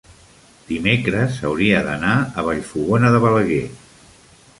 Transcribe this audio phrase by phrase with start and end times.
[0.69, 3.63] dimecres hauria d'anar a Vallfogona de Balaguer.